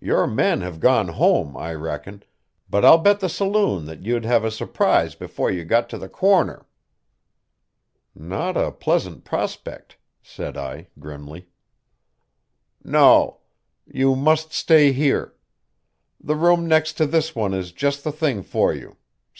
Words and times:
Your 0.00 0.26
men 0.26 0.62
have 0.62 0.80
gone 0.80 1.08
home, 1.08 1.58
I 1.58 1.74
reckon, 1.74 2.22
but 2.70 2.86
I'll 2.86 2.96
bet 2.96 3.20
the 3.20 3.28
saloon 3.28 3.84
that 3.84 4.02
you'd 4.02 4.24
have 4.24 4.42
a 4.42 4.50
surprise 4.50 5.14
before 5.14 5.50
you 5.50 5.62
got 5.66 5.90
to 5.90 5.98
the 5.98 6.08
corner." 6.08 6.64
"Not 8.14 8.56
a 8.56 8.72
pleasant 8.72 9.26
prospect," 9.26 9.98
said 10.22 10.56
I 10.56 10.88
grimly. 10.98 11.50
"No. 12.82 13.40
You 13.86 14.16
must 14.16 14.54
stay 14.54 14.92
here. 14.92 15.34
The 16.18 16.34
room 16.34 16.66
next 16.66 16.94
to 16.94 17.04
this 17.06 17.34
one 17.34 17.52
is 17.52 17.70
just 17.70 18.04
the 18.04 18.10
thing 18.12 18.42
for 18.42 18.72
you. 18.72 18.96